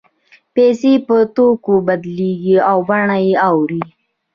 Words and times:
پیسې 0.53 0.93
په 1.07 1.17
توکو 1.35 1.73
بدلېږي 1.87 2.55
او 2.69 2.77
بڼه 2.87 3.17
یې 3.25 3.33
اوړي 3.47 3.81